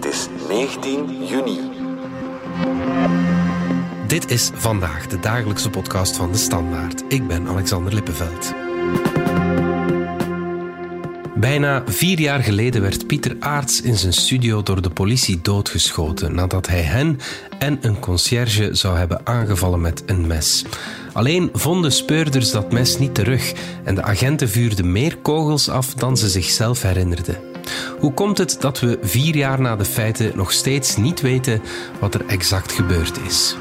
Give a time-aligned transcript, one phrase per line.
[0.00, 1.58] Het is 19 juni.
[4.06, 7.02] Dit is vandaag de dagelijkse podcast van de Standaard.
[7.08, 8.54] Ik ben Alexander Lippenveld.
[11.34, 16.66] Bijna vier jaar geleden werd Pieter Aarts in zijn studio door de politie doodgeschoten nadat
[16.66, 17.18] hij hen
[17.58, 20.64] en een conciërge zou hebben aangevallen met een mes.
[21.12, 23.52] Alleen vonden speurders dat mes niet terug
[23.84, 27.49] en de agenten vuurden meer kogels af dan ze zichzelf herinnerden.
[27.98, 31.62] Hoe komt het dat we vier jaar na de feiten nog steeds niet weten
[31.98, 33.56] wat er exact gebeurd is?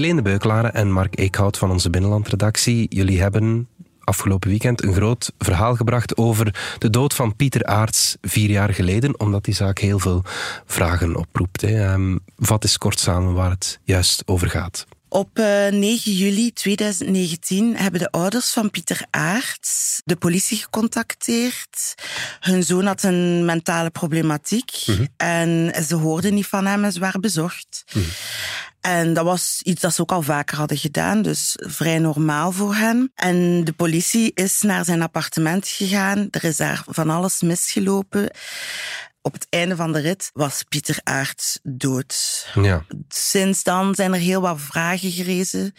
[0.00, 2.86] Helene Beukelaren en Mark Eekhout van onze Binnenlandredactie.
[2.94, 3.68] Jullie hebben
[4.10, 9.20] afgelopen weekend een groot verhaal gebracht over de dood van Pieter Aarts vier jaar geleden,
[9.20, 10.22] omdat die zaak heel veel
[10.66, 11.60] vragen oproept.
[11.60, 11.92] Hè.
[11.92, 14.86] Um, vat eens kort samen waar het juist over gaat.
[15.12, 21.94] Op 9 eh, juli 2019 hebben de ouders van Pieter Aarts de politie gecontacteerd.
[22.40, 25.06] Hun zoon had een mentale problematiek mhm.
[25.16, 27.84] en ze hoorden niet van hem en ze waren bezorgd.
[27.92, 28.04] Mhm.
[28.80, 32.74] En dat was iets dat ze ook al vaker hadden gedaan, dus vrij normaal voor
[32.74, 33.12] hen.
[33.14, 36.28] En de politie is naar zijn appartement gegaan.
[36.30, 38.30] Er is daar van alles misgelopen.
[39.22, 42.46] Op het einde van de rit was Pieter Aert dood.
[42.54, 42.84] Ja.
[43.08, 45.74] Sinds dan zijn er heel wat vragen gerezen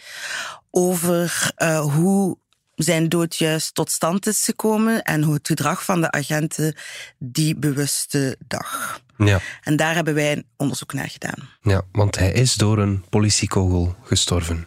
[0.70, 2.38] over uh, hoe
[2.74, 6.76] zijn dood juist tot stand is gekomen en hoe het gedrag van de agenten
[7.18, 9.00] die bewuste dag.
[9.16, 9.40] Ja.
[9.62, 11.48] En daar hebben wij onderzoek naar gedaan.
[11.60, 14.66] Ja, want hij is door een politiekogel gestorven.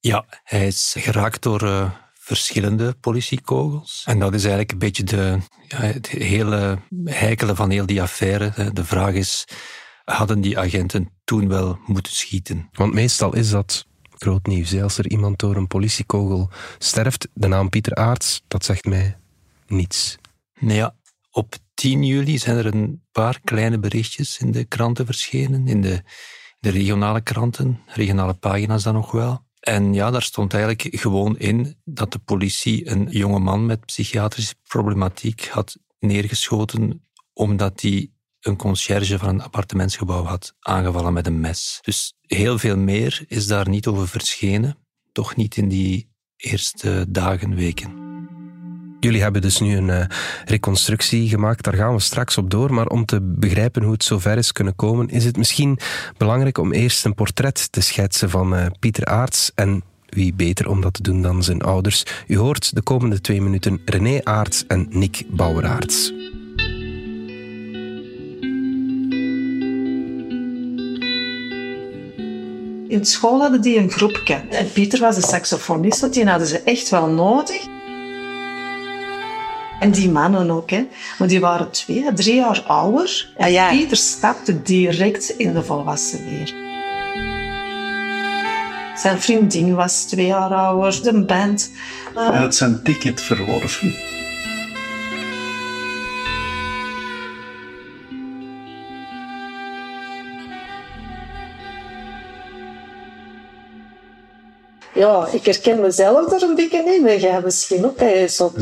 [0.00, 4.02] Ja, hij is geraakt door uh, verschillende politiekogels.
[4.06, 8.72] En dat is eigenlijk een beetje de, ja, het hele heikele van heel die affaire.
[8.72, 9.44] De vraag is,
[10.04, 12.68] hadden die agenten toen wel moeten schieten?
[12.72, 14.80] Want meestal is dat groot nieuws.
[14.80, 19.16] Als er iemand door een politiekogel sterft, de naam Pieter Aarts, dat zegt mij
[19.66, 20.18] niets.
[20.58, 20.94] Nee, ja,
[21.30, 26.02] op 10 juli zijn er een paar kleine berichtjes in de kranten verschenen, in de,
[26.58, 29.44] de regionale kranten, regionale pagina's dan nog wel.
[29.60, 34.54] En ja, daar stond eigenlijk gewoon in dat de politie een jonge man met psychiatrische
[34.68, 38.10] problematiek had neergeschoten omdat hij
[38.40, 41.78] een conciërge van een appartementsgebouw had aangevallen met een mes.
[41.82, 44.76] Dus heel veel meer is daar niet over verschenen,
[45.12, 48.01] toch niet in die eerste dagen, weken.
[49.02, 50.04] Jullie hebben dus nu een uh,
[50.44, 52.74] reconstructie gemaakt, daar gaan we straks op door.
[52.74, 55.78] Maar om te begrijpen hoe het zover is kunnen komen, is het misschien
[56.16, 59.52] belangrijk om eerst een portret te schetsen van uh, Pieter Aarts.
[59.54, 62.04] En wie beter om dat te doen dan zijn ouders?
[62.26, 66.12] U hoort de komende twee minuten René Aarts en Nick Bouweraerts.
[72.88, 74.34] In school hadden die een groepje.
[74.34, 77.80] En Pieter was een saxofonist, die hadden ze echt wel nodig.
[79.82, 80.86] En die mannen ook, hè.
[81.18, 83.32] Maar die waren twee, drie jaar ouder.
[83.36, 83.70] En ja.
[83.70, 86.54] Pieter stapte direct in de volwassen weer.
[88.96, 91.70] Zijn vriendin was twee jaar ouder, de band.
[92.14, 93.94] Hij had zijn ticket verworven.
[104.94, 107.06] Ja, ik herken mezelf er een beetje in.
[107.06, 107.98] En jij misschien ook.
[107.98, 108.52] Hè, zo,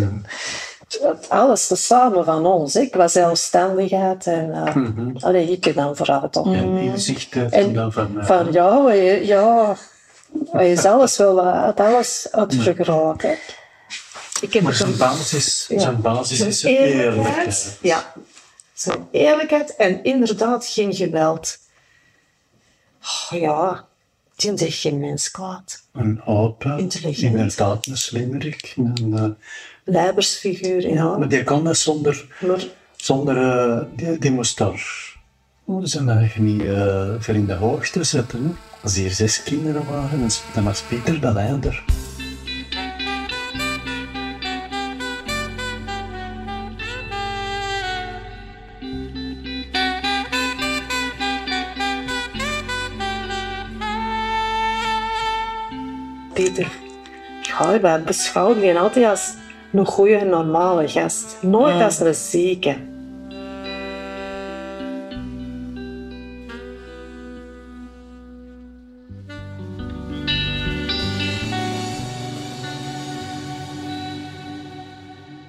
[1.29, 2.77] alles samen van ons.
[2.77, 5.17] Ik was zelfstandigheid en uh, mm -hmm.
[5.21, 6.47] allee, ik dan vooruit op.
[6.47, 8.17] En inzicht en dan van...
[8.17, 8.93] Uh, van jou,
[9.25, 9.77] ja,
[10.51, 13.23] hij is alles wel uit alles uitvergroot.
[13.23, 13.35] Ja.
[14.41, 15.79] Ik heb maar zijn basis, ja.
[15.79, 17.79] zijn basis is eerlijkheid.
[17.81, 18.13] Ja,
[18.75, 21.59] zijn eerlijkheid en inderdaad geen geweld.
[23.03, 23.87] Oh, ja,
[24.37, 25.83] die zegt geen mens kwaad.
[25.93, 28.75] Een open, inderdaad een slimmerik.
[28.77, 29.37] Een,
[29.91, 30.95] Leibersfiguur, ja.
[30.95, 31.17] ja.
[31.17, 32.27] Maar die kon dat zonder...
[32.47, 32.65] Maar,
[32.97, 35.09] zonder uh, die, die moest daar...
[35.65, 38.45] Oh, zijn eigenlijk niet uh, ver in de hoogte zetten.
[38.45, 38.51] Hè.
[38.83, 41.83] Als hier zes kinderen waren, dan was Pieter de leider.
[56.35, 56.69] Peter,
[57.43, 59.35] ja, wij beschouwen die altijd als
[59.73, 61.37] een goede, normale gast.
[61.41, 62.77] Nooit als een zieke.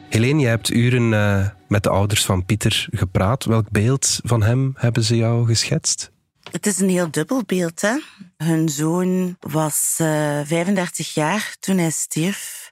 [0.09, 3.45] Helene, jij hebt uren uh, met de ouders van Pieter gepraat.
[3.45, 6.12] Welk beeld van hem hebben ze jou geschetst?
[6.51, 7.81] Het is een heel dubbel beeld.
[7.81, 7.97] Hè?
[8.38, 12.71] Hun zoon was uh, 35 jaar toen hij stierf.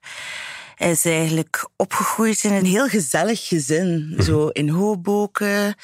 [0.79, 4.09] Hij is eigenlijk opgegroeid in een heel gezellig gezin.
[4.09, 4.21] Mhm.
[4.21, 5.75] Zo in Hoboken.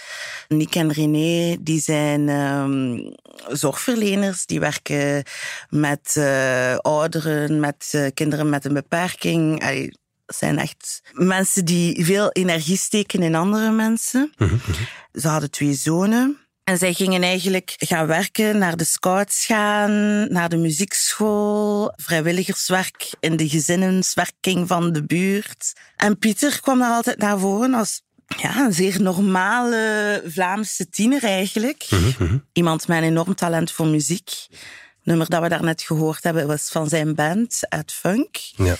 [0.48, 3.16] Nick en René, die zijn um,
[3.48, 4.46] zorgverleners.
[4.46, 5.24] Die werken
[5.70, 9.64] met uh, ouderen, met uh, kinderen met een beperking.
[9.64, 9.94] Ay,
[10.26, 14.34] zijn echt mensen die veel energie steken in andere mensen.
[14.38, 14.72] Mhm, mhm.
[15.14, 16.45] Ze hadden twee zonen.
[16.66, 19.92] En zij gingen eigenlijk gaan werken, naar de scouts gaan,
[20.34, 25.74] naar de muziekschool, vrijwilligerswerk in de gezinnenswerking van de buurt.
[25.96, 28.02] En Pieter kwam daar altijd naar voren als
[28.38, 31.88] ja, een zeer normale Vlaamse tiener eigenlijk.
[31.90, 32.38] Mhm, mhm.
[32.54, 34.30] Iemand met een enorm talent voor muziek.
[34.50, 34.60] Het
[35.04, 38.36] nummer dat we daarnet gehoord hebben was van zijn band, Ed Funk.
[38.56, 38.76] Ja.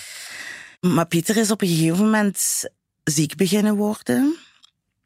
[0.80, 2.64] Maar Pieter is op een gegeven moment
[3.04, 4.36] ziek beginnen worden.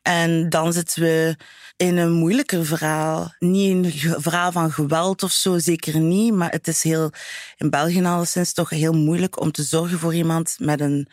[0.02, 1.36] En dan zitten we
[1.76, 3.34] in een moeilijker verhaal.
[3.38, 3.70] Niet
[4.04, 6.34] een verhaal van geweld of zo, zeker niet.
[6.34, 7.10] Maar het is heel,
[7.56, 11.08] in België alleszins toch heel moeilijk om te zorgen voor iemand met een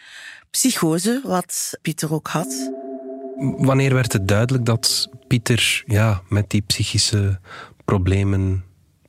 [0.51, 2.71] psychose, wat Pieter ook had.
[3.57, 7.39] Wanneer werd het duidelijk dat Pieter ja, met die psychische
[7.85, 8.63] problemen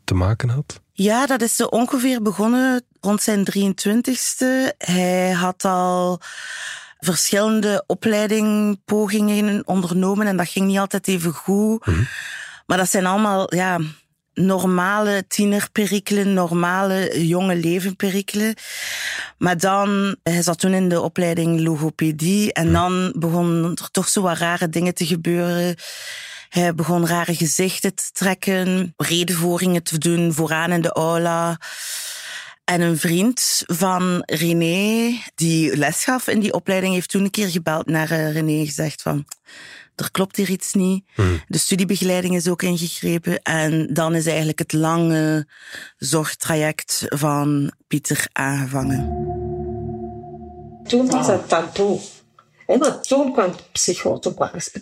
[0.05, 0.81] te maken had?
[0.93, 4.77] Ja, dat is zo ongeveer begonnen rond zijn 23ste.
[4.79, 6.21] Hij had al
[6.99, 11.87] verschillende opleidingpogingen ondernomen en dat ging niet altijd even goed.
[11.87, 12.03] Mhm.
[12.67, 13.79] Maar dat zijn allemaal ja,
[14.35, 18.55] normale tienerperikelen, normale jonge levenperikelen.
[19.39, 22.75] Maar dan, hij zat toen in de opleiding logopedie en mhm.
[22.75, 25.77] dan begonnen er toch zo wat rare dingen te gebeuren.
[26.49, 31.59] Hij begon rare gezichten te trekken, redenvoeringen te doen vooraan in de aula.
[32.69, 37.49] En een vriend van René, die les gaf in die opleiding, heeft toen een keer
[37.49, 39.25] gebeld naar uh, René gezegd van
[39.95, 41.05] er klopt hier iets niet.
[41.15, 41.41] Hmm.
[41.47, 43.43] De studiebegeleiding is ook ingegrepen.
[43.43, 45.47] En dan is eigenlijk het lange
[45.97, 48.99] zorgtraject van Pieter aangevangen.
[50.85, 52.01] Toen was het taboe.
[52.69, 53.53] En maar toen kwam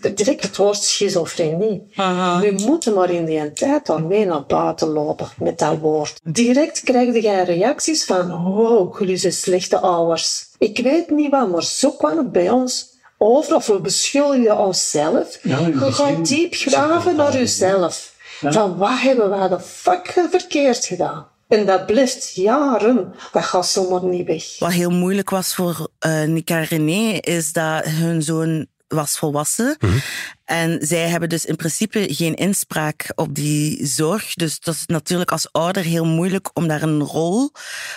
[0.00, 1.93] de direct het woord schizofrenie.
[1.97, 2.41] Aha.
[2.41, 6.21] We moeten maar in die tijd dan mee naar buiten lopen met dat woord.
[6.23, 10.47] Direct krijg je reacties van, wow, jullie zijn slechte ouders.
[10.59, 12.87] Ik weet niet wat, maar zo kwam het bij ons
[13.19, 15.38] over, of we beschuldigen onszelf.
[15.43, 18.15] Ja, je gaat diep graven naar jezelf.
[18.41, 21.27] Van, wat hebben we de fuck verkeerd gedaan?
[21.49, 23.15] En dat blijft jaren.
[23.33, 24.59] Dat gaat zomaar niet weg.
[24.59, 29.77] Wat heel moeilijk was voor uh, Nick en René, is dat hun zoon was volwassen.
[29.81, 30.01] Mm
[30.45, 34.35] En zij hebben dus in principe geen inspraak op die zorg.
[34.35, 37.51] Dus dat is natuurlijk als ouder heel moeilijk om daar een rol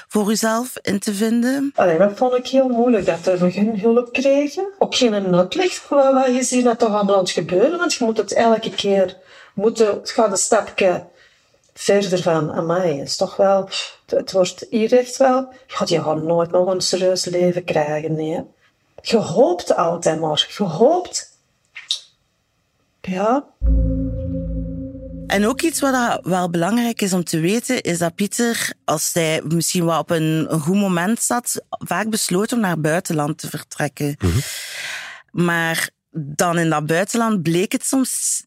[0.07, 1.71] voor jezelf in te vinden.
[1.75, 4.67] Allee, dat vond ik heel moeilijk, dat we geen hulp kregen.
[4.79, 7.77] Ook geen uitleg wat je ziet dat toch aan het gebeuren.
[7.77, 9.17] Want je moet het elke keer,
[9.53, 11.07] moeten, het gaat een stapje
[11.81, 13.69] verder van, amai, is toch wel,
[14.05, 15.53] het wordt hier echt wel,
[15.85, 18.43] je gaat nooit nog een serieus leven krijgen, nee.
[19.01, 21.37] Je hoopt altijd maar, je hoopt.
[23.01, 23.45] Ja.
[25.27, 29.41] En ook iets wat wel belangrijk is om te weten, is dat Pieter, als hij
[29.43, 33.49] misschien wel op een, een goed moment zat, vaak besloot om naar het buitenland te
[33.49, 34.15] vertrekken.
[34.17, 34.39] Mhm.
[35.31, 38.43] Maar dan in dat buitenland bleek het soms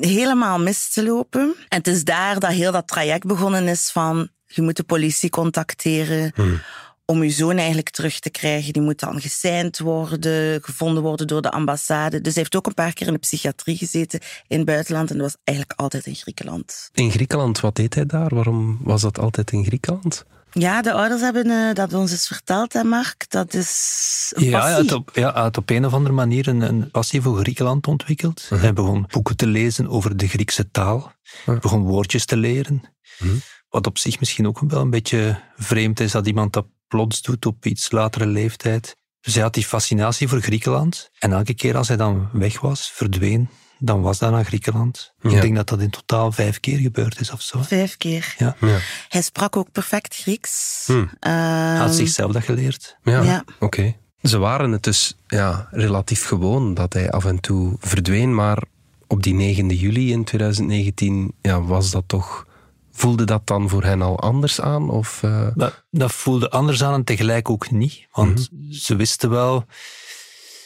[0.00, 1.54] helemaal mis te lopen.
[1.68, 5.30] En het is daar dat heel dat traject begonnen is van je moet de politie
[5.30, 6.60] contacteren hmm.
[7.04, 8.72] om je zoon eigenlijk terug te krijgen.
[8.72, 12.20] Die moet dan geseind worden, gevonden worden door de ambassade.
[12.20, 15.16] Dus hij heeft ook een paar keer in de psychiatrie gezeten in het buitenland en
[15.16, 16.90] dat was eigenlijk altijd in Griekenland.
[16.92, 18.34] In Griekenland, wat deed hij daar?
[18.34, 20.24] Waarom was dat altijd in Griekenland?
[20.52, 23.24] Ja, de ouders hebben uh, dat ons eens verteld, hè, Mark.
[23.28, 26.90] Dat is een ja, het op, ja, het op een of andere manier een, een
[26.90, 28.48] passie voor Griekenland ontwikkeld.
[28.52, 31.12] Uh Hij begon boeken te lezen over de Griekse taal.
[31.60, 32.82] Begon woordjes te leren.
[33.18, 33.36] Mhm.
[33.68, 37.46] Wat op zich misschien ook wel een beetje vreemd is dat iemand dat plots doet
[37.46, 38.96] op iets latere leeftijd.
[39.20, 41.10] Dus hij had die fascinatie voor Griekenland.
[41.18, 43.48] En elke keer als hij dan weg was, verdween,
[43.84, 45.12] dan was dat naar Griekenland.
[45.20, 47.62] Ik denk dat dat in totaal vijf keer gebeurd is of zo.
[47.62, 48.34] Vijf keer.
[48.38, 48.56] Ja.
[48.60, 48.78] ja.
[49.08, 50.84] Hij sprak ook perfect Grieks.
[50.86, 51.04] Hm.
[51.20, 52.96] Hij had zichzelf dat geleerd.
[53.02, 53.44] Ja, ja.
[53.58, 53.96] oké.
[54.22, 58.62] Ze waren het dus ja, relatief gewoon dat hij af en toe verdween, maar
[59.06, 62.46] op die 9 juli in 2019 ja, was dat toch...
[62.94, 64.90] Voelde dat dan voor hen al anders aan?
[64.90, 65.48] Of, uh...
[65.54, 68.06] dat, dat, voelde anders aan en tegelijk ook niet.
[68.12, 68.72] Want mhm.
[68.72, 69.64] ze wisten wel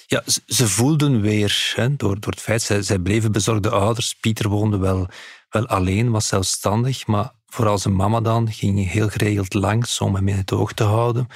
[0.06, 4.14] ja, ze voelden weer, hè, door, door het feit, zij, zij bleven bezorgde ouders.
[4.14, 5.08] Pieter woonde wel,
[5.48, 10.28] wel alleen, was zelfstandig, maar vooral zijn mama dan, ging heel geregeld langs om hem
[10.28, 11.26] in het oog te houden.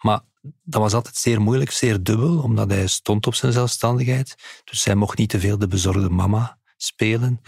[0.00, 0.20] Maar
[0.62, 4.34] dat was altijd zeer moeilijk, zeer dubbel, omdat hij stond op zijn zelfstandigheid.
[4.64, 7.40] Dus hij mocht niet te veel de bezorgde mama spelen.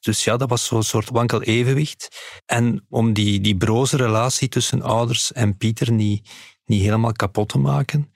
[0.00, 2.08] Dus ja, dat was zo'n soort wankel evenwicht.
[2.46, 6.28] En om die, die broze relatie tussen ouders en Pieter niet,
[6.64, 8.12] niet helemaal kapot te maken,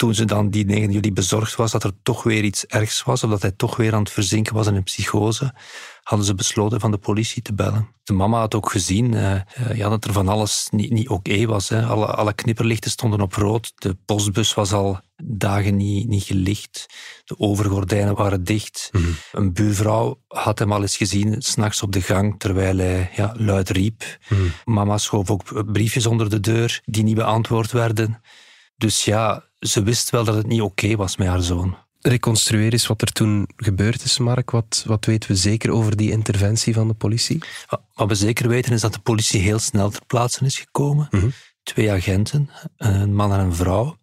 [0.00, 3.24] toen ze dan die 9 juli bezorgd was dat er toch weer iets ergs was,
[3.24, 5.54] of dat hij toch weer aan het verzinken was in een psychose,
[6.02, 7.88] hadden ze besloten van de politie te bellen.
[8.02, 9.40] De mama had ook gezien uh,
[9.74, 11.68] ja, dat er van alles niet, niet oké was.
[11.68, 11.86] Hè.
[11.86, 13.72] Alle, alle knipperlichten stonden op rood.
[13.74, 16.86] De postbus was al dagen niet, niet gelicht.
[17.24, 18.88] De overgordijnen waren dicht.
[18.92, 19.04] Mhm.
[19.32, 23.70] Een buurvrouw had hem al eens gezien, s'nachts op de gang, terwijl hij ja, luid
[23.70, 24.18] riep.
[24.28, 24.40] Mhm.
[24.64, 28.20] Mama schoof ook briefjes onder de deur die niet beantwoord werden.
[28.80, 31.76] Dus ja, ze wist wel dat het niet oké was met haar zoon.
[32.00, 34.50] Reconstrueer eens wat er toen gebeurd is, Mark.
[34.50, 37.42] Wat, wat weten we zeker over die interventie van de politie?
[37.94, 41.08] Wat we zeker weten is dat de politie heel snel ter plaatse is gekomen.
[41.10, 41.28] Mhm.
[41.62, 43.98] Twee agenten, een man en een vrouw.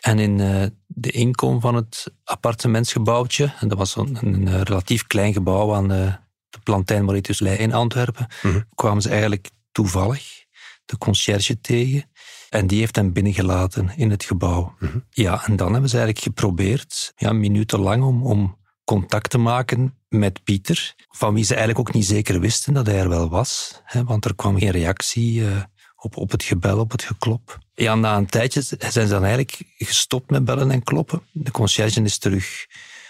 [0.00, 5.32] En in uh, de inkom van het appartementsgebouwtje, en dat was een, een, relatief klein
[5.32, 6.16] gebouw aan de,
[6.50, 8.60] de Plantijn Mauritius in Antwerpen, mhm.
[8.74, 10.44] kwamen ze eigenlijk toevallig
[10.84, 12.10] de conciërge tegen.
[12.52, 14.74] En die heeft hem binnengelaten in het gebouw.
[14.78, 14.98] Mhm.
[15.10, 20.44] Ja, en dan hebben ze eigenlijk geprobeerd, ja, minutenlang, om, om contact te maken met
[20.44, 23.80] Pieter, van wie ze eigenlijk ook niet zeker wisten dat hij er wel was.
[23.84, 25.62] Hè, want er kwam geen reactie uh,
[25.96, 27.58] op, op het gebel, op het geklop.
[27.74, 31.22] Ja, na een tijdje zijn ze dan eigenlijk gestopt met bellen en kloppen.
[31.32, 32.66] De conciërge is terug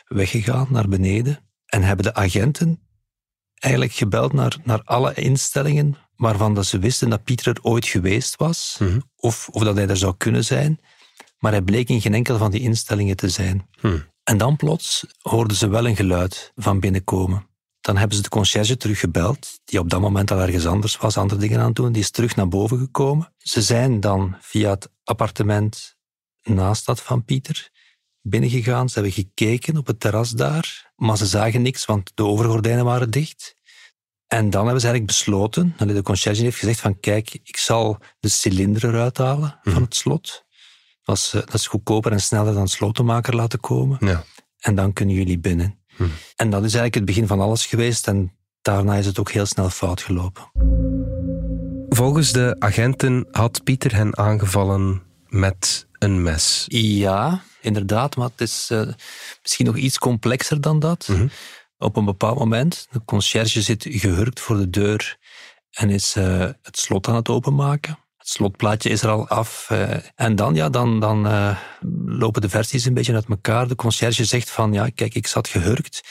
[0.06, 2.80] weggegaan naar beneden en hebben de agenten
[3.58, 8.36] eigenlijk gebeld naar, naar alle instellingen waarvan dat ze wisten dat Pieter er ooit geweest
[8.36, 9.00] was, mhm.
[9.16, 10.80] of, of dat hij er zou kunnen zijn,
[11.38, 13.68] maar hij bleek in geen enkel van die instellingen te zijn.
[13.80, 13.98] Mhm.
[14.24, 17.46] En dan plots hoorden ze wel een geluid van binnenkomen.
[17.80, 21.40] Dan hebben ze de conciërge teruggebeld, die op dat moment al ergens anders was, andere
[21.40, 21.92] dingen aan het doen.
[21.92, 23.32] Die is terug naar boven gekomen.
[23.38, 25.96] Ze zijn dan via het appartement
[26.42, 27.70] naast dat van Pieter
[28.20, 28.88] binnengegaan.
[28.88, 33.10] Ze hebben gekeken op het terras daar, maar ze zagen niks, want de overgordijnen waren
[33.10, 33.56] dicht.
[34.32, 38.28] En dan hebben ze eigenlijk besloten, de conciërge heeft gezegd van kijk, ik zal de
[38.28, 39.82] cilinder eruit halen van mhm.
[39.82, 40.44] het slot.
[41.04, 43.96] Dat is, eh, dat is goedkoper en sneller dan slotenmaker laten komen.
[44.00, 44.24] Ja.
[44.58, 45.78] En dan kunnen jullie binnen.
[45.96, 46.08] Mhm.
[46.36, 49.46] En dat is eigenlijk het begin van alles geweest en daarna is het ook heel
[49.46, 50.50] snel fout gelopen.
[51.88, 56.64] Volgens de agenten had Pieter hen aangevallen met een mes.
[56.68, 58.82] Ja, inderdaad, maar het is uh,
[59.42, 61.08] misschien nog iets complexer dan dat.
[61.08, 61.26] Mhm
[61.82, 65.18] op een bepaald moment, de conciërge zit gehurkt voor de deur
[65.70, 67.98] en is uh, het slot aan het openmaken.
[68.16, 69.68] Het slotplaatje is er al af.
[69.72, 71.58] Uh, en dan, ja, dan, dan uh,
[72.04, 73.68] lopen de versies een beetje uit elkaar.
[73.68, 76.02] De conciërge zegt van, ja, kijk, ik zat gehurkt.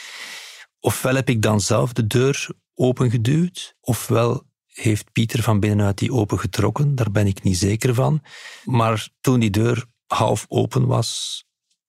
[0.80, 6.94] Ofwel heb ik dan zelf de deur opengeduwd, ofwel heeft Pieter van binnenuit die opengetrokken.
[6.94, 8.22] Daar ben ik niet zeker van.
[8.64, 11.44] Maar toen die deur half open was,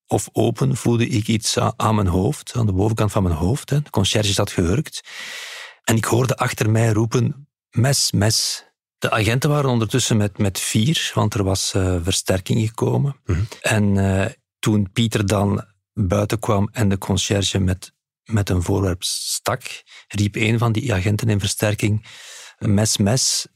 [0.07, 3.69] of open voelde ik iets aan, mijn hoofd, aan de bovenkant van mijn hoofd.
[3.69, 3.81] Hè.
[3.81, 5.01] De conciërge zat gehurkt.
[5.83, 8.65] En ik hoorde achter mij roepen, mes, mes.
[8.97, 13.15] De agenten waren ondertussen met, met vier, want er was uh, versterking gekomen.
[13.25, 13.41] Mhm.
[13.61, 14.25] En uh,
[14.59, 17.93] toen Pieter dan buiten kwam en de conciërge met,
[18.23, 22.05] met een voorwerp stak, riep een van die agenten in versterking,
[22.57, 23.47] mes, mes.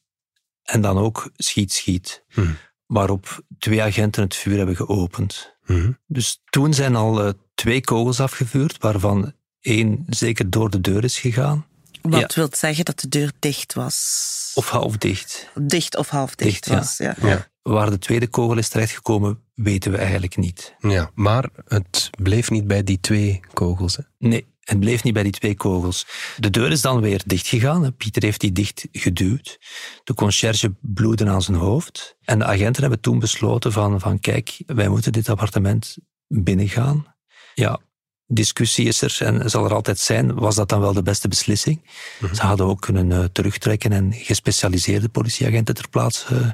[0.63, 2.23] En dan ook schiet, schiet.
[2.33, 2.53] Mhm.
[2.85, 5.56] Waarop twee agenten het vuur hebben geopend.
[5.67, 5.91] Mhm.
[6.07, 11.19] Dus toen zijn al uh, twee kogels afgevuurd, waarvan één zeker door de deur is
[11.19, 11.65] gegaan.
[12.01, 14.51] Wat wil zeggen dat de deur dicht was?
[14.55, 15.49] Of half dicht.
[15.55, 17.15] Dicht of half dicht, was, ja.
[17.21, 17.47] ja.
[17.61, 20.75] Waar de tweede kogel is terechtgekomen, weten we eigenlijk niet.
[20.79, 23.95] Ja, maar het bleef niet bij die twee kogels.
[23.95, 24.03] Hè?
[24.17, 26.07] Nee, het bleef niet bij die twee kogels.
[26.37, 27.95] De deur is dan weer dichtgegaan.
[27.95, 29.59] Pieter heeft die dicht geduwd.
[30.03, 32.15] De conciërge bloedde aan zijn hoofd.
[32.21, 35.97] En de agenten hebben toen besloten van, van kijk, wij moeten dit appartement
[36.27, 37.15] binnengaan.
[37.53, 37.79] Ja,
[38.25, 40.33] discussie is er en zal er altijd zijn.
[40.33, 41.89] Was dat dan wel de beste beslissing?
[42.19, 42.35] Mhm.
[42.35, 46.51] Ze hadden ook kunnen uh, terugtrekken en gespecialiseerde politieagenten ter plaatse uh,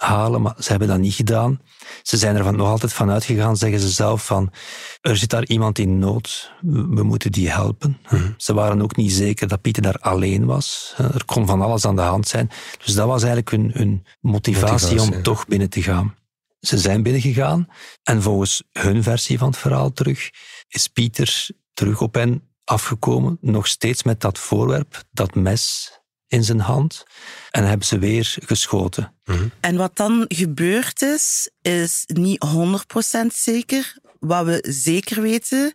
[0.00, 1.60] halen, maar ze hebben dat niet gedaan.
[2.02, 4.52] Ze zijn er van, nog altijd van uitgegaan, zeggen ze zelf, van
[5.00, 7.98] er zit daar iemand in nood, we moeten die helpen.
[8.10, 8.30] Mhm.
[8.36, 10.94] Ze waren ook niet zeker dat Pieter daar alleen was.
[10.96, 12.50] Er kon van alles aan de hand zijn.
[12.84, 16.14] Dus dat was eigenlijk hun, hun motivatie, om toch binnen te gaan.
[16.60, 17.68] Ze zijn binnengegaan
[18.02, 20.30] en volgens hun versie van het verhaal terug
[20.68, 25.92] is Pieter terug op hen afgekomen, nog steeds met dat voorwerp, dat mes
[26.30, 27.04] in zijn hand
[27.50, 29.12] en hebben ze weer geschoten.
[29.24, 29.48] Mhm.
[29.60, 33.98] En wat dan gebeurd is, is niet 100% zeker.
[34.20, 35.74] wat we zeker weten,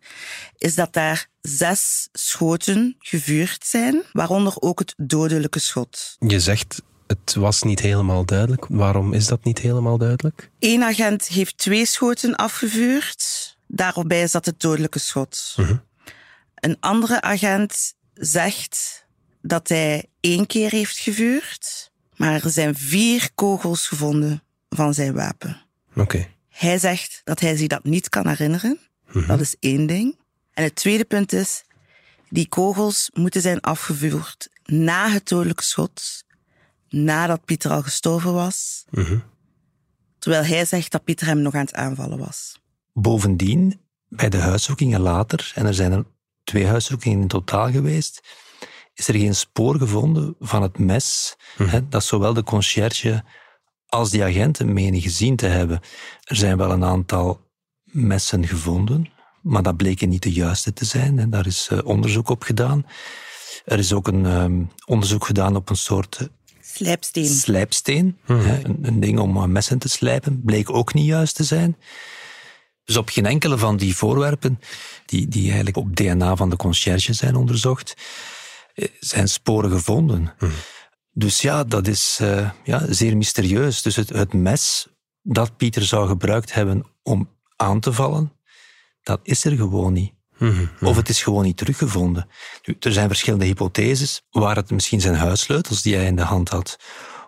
[0.58, 6.16] is dat daar zes schoten gevuurd zijn, waaronder ook het dodelijke schot.
[6.20, 8.66] Je zegt het was niet helemaal duidelijk.
[8.70, 10.50] Waarom is dat niet helemaal duidelijk?
[10.60, 13.58] Eén agent heeft twee schoten afgevuurd.
[13.68, 15.54] Daarbij zat het dodelijke schot.
[15.56, 15.76] Mhm.
[16.56, 19.05] Een andere agent zegt
[19.48, 25.62] dat hij één keer heeft gevuurd, maar er zijn vier kogels gevonden van zijn wapen.
[25.96, 26.28] Oké.
[26.50, 28.80] Hij zegt dat hij zich dat niet kan herinneren.
[29.12, 29.28] Mhm.
[29.28, 30.18] Dat is één ding.
[30.54, 31.64] En het tweede punt is,
[32.30, 36.24] die kogels moeten zijn afgevuurd na het dodelijke schot,
[36.90, 39.18] nadat Pieter al gestorven was, Mhm.
[40.20, 42.60] terwijl hij zegt dat Pieter hem nog aan het aanvallen was.
[42.94, 46.06] Bovendien, bij de huiszoekingen later, en er zijn er
[46.44, 48.22] twee huiszoekingen in totaal geweest,
[48.96, 53.24] is er geen spoor gevonden van het mes hè, dat zowel de conciërge
[53.88, 55.80] als die agenten menen gezien te hebben.
[56.24, 57.42] Er zijn wel een aantal
[57.84, 59.10] messen gevonden,
[59.42, 61.20] maar dat bleken niet de juiste te zijn.
[61.20, 62.86] En daar is eh, onderzoek op gedaan.
[63.66, 66.28] Er is ook een ehm, onderzoek gedaan op een soort eh,
[66.62, 67.26] Slijpsteen.
[67.28, 68.18] slijpsteen.
[68.26, 70.42] hè, een, een ding om eh, messen te slijpen.
[70.44, 71.78] Bleek ook niet juist te zijn.
[72.86, 74.60] Dus op geen enkele van die voorwerpen,
[75.06, 77.96] die, die eigenlijk op DNA van de conciërge zijn onderzocht,
[79.00, 80.34] zijn sporen gevonden.
[81.12, 83.82] Dus ja, dat is eh, ja, zeer mysterieus.
[83.82, 84.88] Dus het, het mes
[85.22, 88.34] dat Pieter zou gebruikt hebben om aan te vallen,
[89.02, 90.14] dat is er gewoon niet.
[90.38, 90.66] Mhm.
[90.82, 92.30] Of het is gewoon niet teruggevonden.
[92.64, 94.22] Nu, er zijn verschillende hypotheses.
[94.30, 96.80] Waren het misschien zijn huissleutels die hij in de hand had?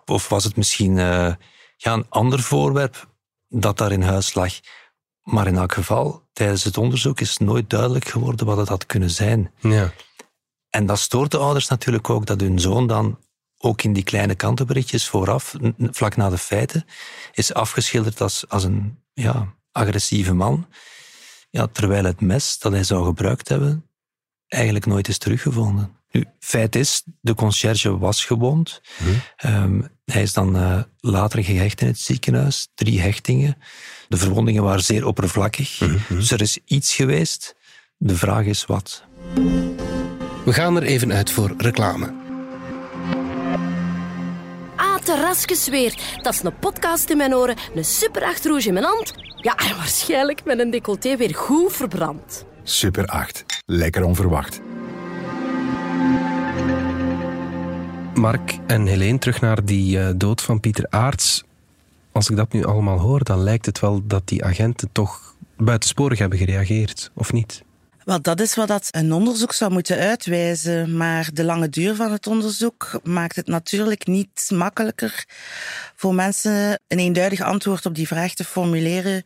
[0.06, 1.34] Of was het misschien eh,
[1.78, 3.10] ja, een ander voorwerp
[3.48, 4.54] dat daar in huis lag?
[5.24, 9.10] Maar in elk geval, tijdens het onderzoek is nooit duidelijk geworden wat het had kunnen
[9.10, 9.52] zijn.
[9.60, 9.94] Ja.
[10.70, 13.20] En dat stoort de ouders natuurlijk ook, dat hun zoon dan
[13.58, 16.86] ook in die kleine kantenberichtjes vooraf, vlak na de feiten,
[17.34, 20.68] is afgeschilderd als, als een ja, agressieve man.
[21.50, 23.86] Ja, terwijl het mes dat hij zou gebruikt hebben,
[24.48, 25.96] eigenlijk nooit is teruggevonden.
[26.12, 28.82] Nu, feit is, de conciërge was gewond.
[29.36, 33.58] Ehm, hij is dan eh, later gehecht in het ziekenhuis, drie hechtingen.
[34.08, 35.78] De verwondingen waren zeer oppervlakkig,
[36.10, 37.56] dus er is iets geweest.
[37.98, 39.04] De vraag is wat.
[40.48, 42.14] We gaan er even uit voor reclame.
[44.76, 46.00] Ah, terrasjes weer.
[46.22, 49.14] Dat is een podcast in mijn oren, een super rouge in mijn hand.
[49.36, 52.46] Ja, en waarschijnlijk met een decolleté weer goed verbrand.
[52.64, 53.46] Super 8.
[53.66, 54.62] Lekker onverwacht.
[58.14, 61.44] Mark en Helene, terug naar die eh, dood van Pieter Aarts.
[62.12, 66.20] Als ik dat nu allemaal hoor, dan lijkt het wel dat die agenten toch buitensporig
[66.20, 67.66] hebben gereageerd, of niet?
[68.08, 70.98] Wel, dat is wat dat een onderzoek zou moeten uitwijzen.
[70.98, 75.26] Maar de lange duur van het onderzoek maakt het natuurlijk niet makkelijker
[75.96, 79.24] voor mensen een eenduidig antwoord op die vraag te formuleren.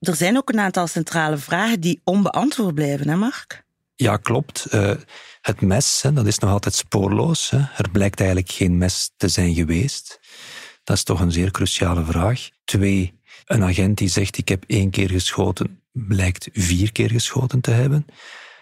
[0.00, 3.64] Er zijn ook een aantal centrale vragen die onbeantwoord blijven, hè Mark?
[3.94, 4.64] Ja, klopt.
[4.64, 4.94] Eh,
[5.40, 7.50] het mes, hè, dat is nog altijd spoorloos.
[7.50, 7.58] Hè.
[7.58, 10.20] Er blijkt eigenlijk geen mes te zijn geweest.
[10.84, 12.48] Dat is toch een zeer cruciale vraag.
[12.64, 17.70] Twee, een agent die zegt ik heb één keer geschoten, blijkt vier keer geschoten te
[17.70, 18.06] hebben.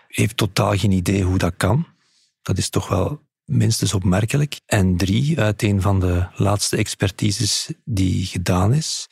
[0.09, 1.87] Heeft totaal geen idee hoe dat kan.
[2.42, 4.61] Dat is toch wel minstens opmerkelijk.
[4.66, 9.09] En drie, uit een van de laatste expertises die gedaan is,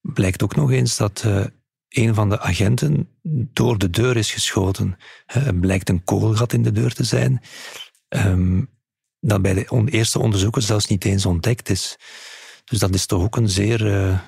[0.00, 1.44] blijkt ook nog eens dat eh,
[1.88, 3.08] een van de agenten
[3.52, 4.96] door de deur is geschoten.
[5.26, 7.42] Er blijkt een kogelgat in de deur te zijn,
[8.08, 8.62] ehm,
[9.20, 11.96] dat bij de eerste onderzoekers zelfs niet eens ontdekt is.
[12.64, 14.18] Dus dat is toch ook een zeer, eh,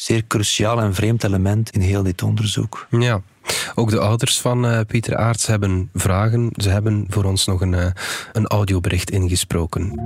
[0.00, 2.86] zeer cruciaal en vreemd element in heel dit onderzoek.
[2.90, 3.22] Ja.
[3.74, 6.50] Ook de ouders van eh, Pieter Aarts hebben vragen.
[6.56, 7.90] Ze hebben voor ons nog een, eh,
[8.32, 10.00] een audiobericht ingesproken.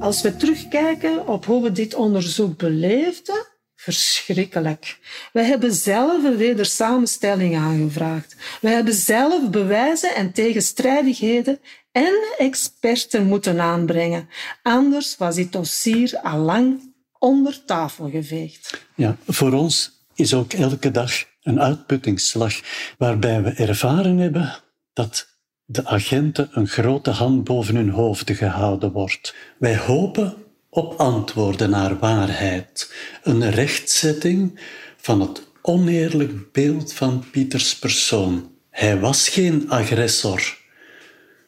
[0.00, 4.98] Als we terugkijken op hoe we dit onderzoek beleefden, verschrikkelijk.
[5.32, 8.36] Wij hebben zelf een wedersamenstelling aangevraagd.
[8.60, 11.60] We hebben zelf bewijzen en tegenstrijdigheden
[11.92, 14.28] en experten moeten aanbrengen.
[14.62, 16.93] Anders was dit dossier al lang
[17.24, 18.86] onder tafel geveegd.
[18.94, 22.60] Ja, voor ons is ook elke dag een uitputtingsslag
[22.98, 24.54] waarbij we ervaren hebben
[24.92, 25.28] dat
[25.64, 29.34] de agenten een grote hand boven hun hoofden gehouden wordt.
[29.58, 30.34] Wij hopen
[30.68, 34.60] op antwoorden naar waarheid, een rechtzetting
[34.96, 38.50] van het oneerlijk beeld van Pieters persoon.
[38.70, 40.58] Hij was geen agressor.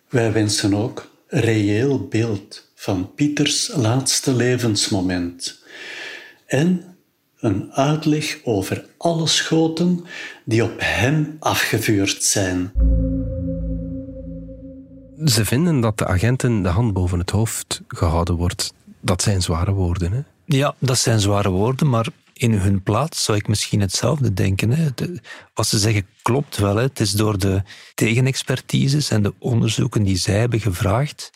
[0.09, 5.63] Wij wensen ook reëel beeld van Pieters laatste levensmoment
[6.47, 6.97] en
[7.39, 10.05] een uitleg over alle schoten
[10.45, 12.73] die op hem afgevuurd zijn.
[15.25, 18.73] Ze vinden dat de agenten de hand boven het hoofd gehouden wordt.
[19.01, 20.21] Dat zijn zware woorden, hè?
[20.45, 24.71] Ja, dat zijn zware woorden, maar In hun plaats zou ik misschien hetzelfde denken.
[24.71, 24.89] Hè.
[25.55, 26.77] wat ze zeggen klopt wel.
[26.77, 26.83] Hè.
[26.83, 27.63] Het is door de
[27.95, 31.31] tegenexpertises en de onderzoeken die zij hebben gevraagd,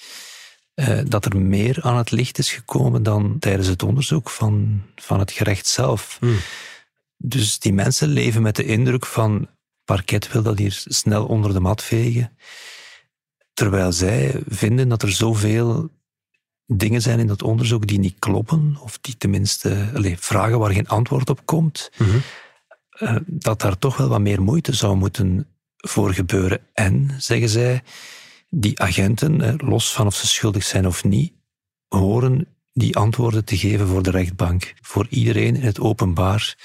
[0.80, 5.18] eh, dat er meer aan het licht is gekomen dan tijdens het onderzoek van, van
[5.18, 6.16] het gerecht zelf.
[6.20, 6.36] Hmm.
[7.16, 9.48] Dus die mensen leven met de indruk van
[9.84, 12.36] parket wil dat hier snel onder de mat vegen.
[13.54, 15.90] Terwijl zij vinden dat er zoveel
[16.66, 20.88] dingen zijn in dat onderzoek die niet kloppen, of die tenminste allez, vragen waar geen
[20.88, 22.18] antwoord op komt, mhm.
[22.90, 26.60] eh, dat daar toch wel wat meer moeite zou moeten voor gebeuren.
[26.72, 27.82] En, zeggen zij,
[28.50, 31.32] die agenten, los van of ze schuldig zijn of niet,
[31.88, 36.56] horen die antwoorden te geven voor de rechtbank, voor iedereen in het openbaar,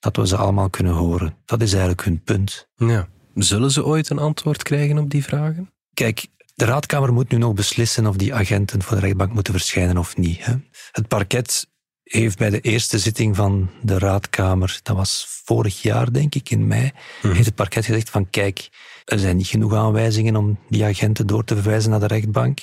[0.00, 1.36] dat we ze allemaal kunnen horen.
[1.44, 2.68] Dat is eigenlijk hun punt.
[2.76, 3.08] Ja.
[3.34, 5.72] Zullen ze ooit een antwoord krijgen op die vragen?
[5.94, 9.96] Kijk, de raadkamer moet nu nog beslissen of die agenten voor de rechtbank moeten verschijnen
[9.96, 10.44] of niet.
[10.44, 10.54] Hè.
[10.90, 11.66] Het parket
[12.12, 16.66] heeft bij de eerste zitting van de raadkamer, dat was vorig jaar denk ik, in
[16.66, 16.90] mei,
[17.22, 17.34] mhm.
[17.34, 18.68] heeft het parket gezegd van kijk,
[19.04, 22.60] er zijn niet genoeg aanwijzingen om die agenten door te verwijzen naar de rechtbank.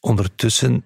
[0.00, 0.84] Ondertussen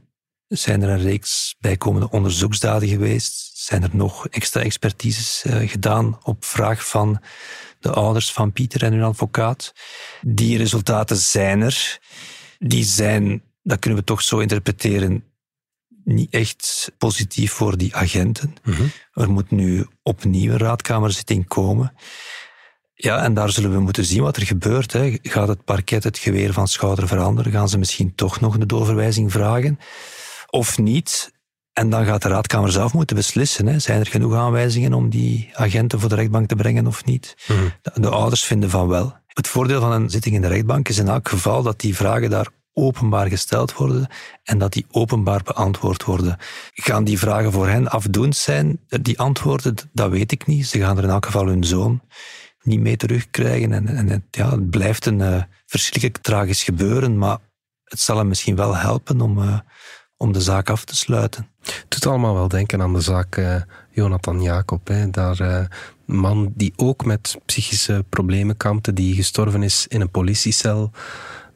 [0.48, 6.44] zijn er een reeks bijkomende onderzoeksdaden geweest, zijn er nog extra expertises uh, gedaan op
[6.44, 7.20] vraag van
[7.81, 9.74] de ouders van Pieter en hun advocaat.
[10.20, 11.98] Die resultaten zijn er.
[12.59, 15.24] Die zijn, dat kunnen we toch zo interpreteren,
[16.09, 18.55] niet echt positief voor die agenten.
[18.64, 18.83] Mhm.
[19.12, 21.92] Er moet nu opnieuw een raadkamerzitting komen.
[22.94, 24.92] Ja, en daar zullen we moeten zien wat er gebeurt.
[24.92, 25.18] Hè.
[25.23, 27.53] Gaat het parket het geweer van schouder veranderen?
[27.53, 29.79] Gaan ze misschien toch nog een doorverwijzing vragen?
[30.47, 31.33] Of niet?
[31.73, 33.66] En dan gaat de raadkamer zelf moeten beslissen.
[33.66, 33.79] Hè.
[33.79, 37.37] Zijn er genoeg aanwijzingen om die agenten voor de rechtbank te brengen of niet?
[37.49, 38.01] Mhm.
[38.01, 39.16] De, ouders vinden van wel.
[39.27, 42.31] Het voordeel van een zitting in de rechtbank is in elk geval dat die vragen
[42.31, 44.09] daar openbaar gesteld worden
[44.43, 46.37] en dat die openbaar beantwoord worden.
[46.75, 48.81] Gaan die vragen voor hen afdoend zijn?
[48.88, 50.67] Die antwoorden, dat weet ik niet.
[50.67, 52.01] Ze gaan er in elk geval hun zoon
[52.62, 53.73] niet mee terugkrijgen.
[53.73, 57.38] En, en het, ja, het blijft een uh, verschrikkelijk tragisch gebeuren, maar
[57.85, 59.59] het zal hem misschien wel helpen om, uh,
[60.17, 61.49] om de zaak af te sluiten.
[61.62, 63.57] Het doet allemaal wel denken aan de zaak uh,
[63.91, 64.88] Jonathan Jacob.
[64.88, 65.11] Hè.
[65.11, 65.69] Daar
[66.05, 70.91] man die ook met psychische problemen kampte, die gestorven is in een politiecel.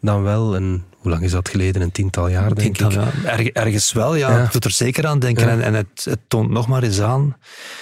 [0.01, 1.83] Dan wel een, hoe lang is dat geleden?
[1.83, 2.93] Een tiental jaar, denk ik.
[2.93, 3.13] Ja.
[3.53, 4.31] ergens wel, ja.
[4.31, 4.43] ja.
[4.43, 5.49] Het doet er zeker aan denken.
[5.49, 7.37] En, en het, het, toont nog maar eens aan.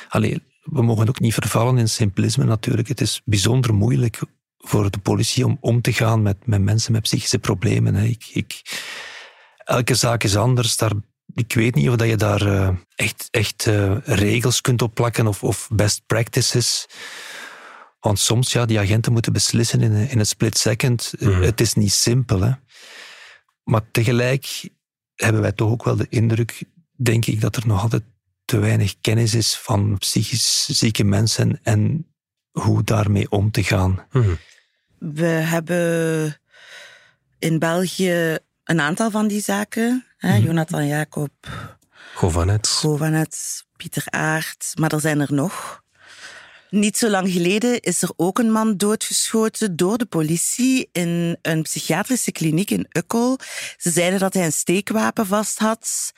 [0.09, 2.89] Allee, we mogen ook niet vervallen in simplisme natuurlijk.
[2.89, 4.19] Het is bijzonder moeilijk
[4.59, 7.95] voor de politie om om te gaan met, met mensen met psychische problemen.
[7.95, 8.05] Hè.
[8.05, 8.63] Ik, ik,
[9.65, 10.77] elke zaak is anders.
[10.77, 10.93] Daar,
[11.35, 15.43] ik weet niet of dat je daar uh, echt, echt uh, regels kunt opplakken of,
[15.43, 16.87] of best practices.
[18.01, 21.13] Want soms, ja, die agenten moeten beslissen in, in een split second.
[21.19, 22.53] Mm Het is niet simpel, hè.
[23.65, 24.69] Maar tegelijk
[25.15, 26.63] hebben wij toch ook wel de indruk,
[26.97, 28.03] denk ik, dat er nog altijd
[28.45, 32.07] te weinig kennis is van psychisch zieke mensen en
[32.51, 34.07] hoe daarmee om te gaan.
[34.13, 34.35] Mhm.
[34.99, 36.41] We hebben
[37.39, 40.05] in België een aantal van die zaken.
[40.17, 40.37] Hè?
[40.37, 40.47] Mhm.
[40.47, 41.33] Jonathan Jacob.
[42.15, 42.69] Govanet.
[42.69, 44.73] Govanet, Pieter Aert.
[44.75, 45.80] Maar er zijn er nog.
[46.71, 51.63] Niet zo lang geleden is er ook een man doodgeschoten door de politie in een
[51.63, 53.39] psychiatrische kliniek in Ukkel.
[53.77, 56.13] Ze zeiden dat hij een steekwapen vast had.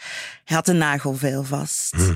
[0.44, 1.92] Hij had een nagelveil vast.
[1.92, 2.14] Mhm.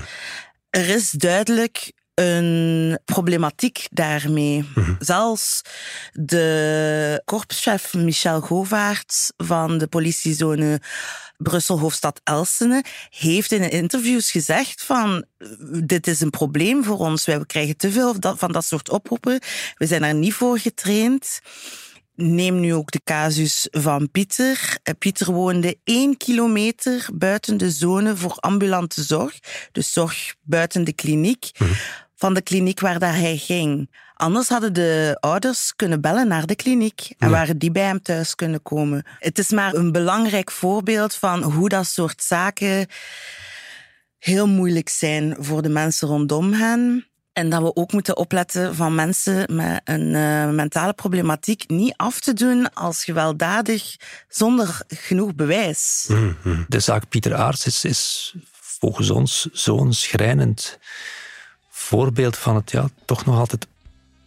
[0.69, 4.69] Er is duidelijk een problematiek daarmee.
[4.75, 4.93] Mhm.
[4.99, 5.61] Zelfs
[6.13, 10.81] de korpschef Michel Govaert van de politiezone
[11.37, 15.25] Brussel-Hoofdstad Elsene heeft in interviews gezegd van
[15.83, 17.25] dit is een probleem voor ons.
[17.25, 19.39] Wij krijgen te veel van dat soort oproepen.
[19.75, 21.39] We zijn er niet voor getraind.
[22.15, 24.77] Neem nu ook de casus van Pieter.
[24.83, 29.39] Eh, Pieter woonde één kilometer buiten de zone voor ambulante zorg,
[29.71, 31.49] dus zorg buiten de kliniek.
[31.57, 31.71] Mhm
[32.17, 33.89] van de kliniek waar dat hij ging.
[34.13, 38.35] Anders hadden de ouders kunnen bellen naar de kliniek en waren die bij hem thuis
[38.35, 39.05] kunnen komen.
[39.19, 42.87] Het is maar een belangrijk voorbeeld van hoe dat soort zaken
[44.19, 47.07] heel moeilijk zijn voor de mensen rondom hen.
[47.33, 52.19] En dat we ook moeten opletten van mensen met een uh, mentale problematiek niet af
[52.19, 53.95] te doen als gewelddadig
[54.27, 56.05] zonder genoeg bewijs.
[56.07, 56.63] Mhm.
[56.67, 60.79] De zaak Pieter Aarts is, is volgens ons zo'n schrijnend
[61.87, 63.67] voorbeeld van het ja, toch nog altijd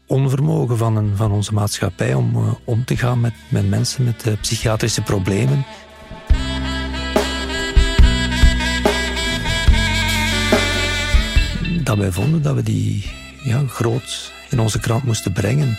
[0.06, 4.26] onvermogen van, een, van onze maatschappij om uh, om te gaan met, met mensen met
[4.26, 5.64] uh, psychiatrische problemen.
[11.82, 13.10] Dat wij vonden dat we die
[13.44, 15.78] ja, groot in onze krant moesten brengen.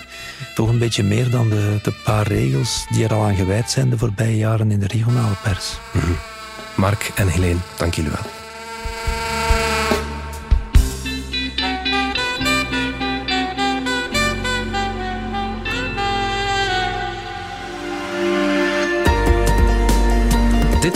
[0.56, 3.90] Toch een beetje meer dan de, de paar regels die er al aan gewijd zijn
[3.90, 5.78] de voorbije jaren in de regionale pers.
[5.92, 6.18] -hmm.
[6.76, 8.41] Mark en Helene, dank jullie wel.